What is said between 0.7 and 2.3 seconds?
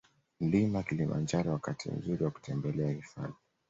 Kilimanjaro Wakati mzuri